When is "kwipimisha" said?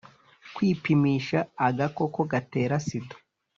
0.55-1.39